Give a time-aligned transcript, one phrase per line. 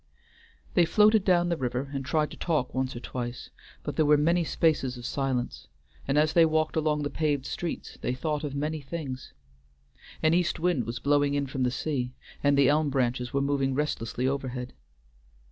[0.73, 3.51] They floated down the river and tried to talk once or twice,
[3.83, 5.67] but there were many spaces of silence,
[6.07, 9.33] and as they walked along the paved streets, they thought of many things.
[10.23, 13.75] An east wind was blowing in from the sea, and the elm branches were moving
[13.75, 14.73] restlessly overhead.